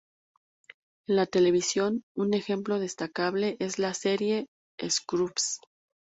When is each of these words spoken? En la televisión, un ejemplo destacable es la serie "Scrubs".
En 1.07 1.15
la 1.15 1.27
televisión, 1.27 2.03
un 2.15 2.33
ejemplo 2.33 2.79
destacable 2.79 3.55
es 3.59 3.77
la 3.77 3.93
serie 3.93 4.47
"Scrubs". 4.83 5.59